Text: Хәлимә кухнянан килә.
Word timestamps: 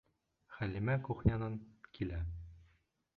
Хәлимә 0.53 0.95
кухнянан 1.09 1.59
килә. 1.99 2.23